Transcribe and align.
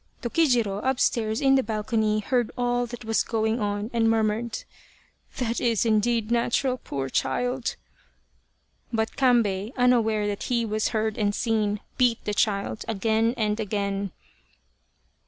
Tokijiro, 0.23 0.81
upstairs 0.83 1.41
in 1.41 1.53
the 1.53 1.61
balcony, 1.61 2.21
heard 2.21 2.49
all 2.57 2.87
that 2.87 3.05
was 3.05 3.21
going 3.23 3.59
on 3.59 3.91
and 3.93 4.09
murmured:" 4.09 4.63
That 5.37 5.61
is, 5.61 5.85
indeed, 5.85 6.31
natural, 6.31 6.77
poor 6.77 7.07
child." 7.07 7.75
But 8.91 9.15
Kambei, 9.15 9.71
unaware 9.77 10.25
that 10.25 10.41
he 10.49 10.65
was 10.65 10.87
heard 10.87 11.19
and 11.19 11.35
seen, 11.35 11.81
beat 11.99 12.25
the 12.25 12.33
child 12.33 12.83
again 12.87 13.35
and 13.37 13.59
again. 13.59 14.11